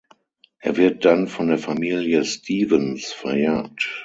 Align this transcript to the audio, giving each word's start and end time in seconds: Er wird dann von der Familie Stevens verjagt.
Er 0.57 0.77
wird 0.77 1.05
dann 1.05 1.27
von 1.27 1.49
der 1.49 1.59
Familie 1.59 2.25
Stevens 2.25 3.11
verjagt. 3.13 3.87